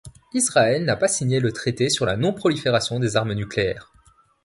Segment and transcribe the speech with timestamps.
[0.33, 3.93] Israël n’a pas signé le Traité sur la non-prolifération des armes nucléaires.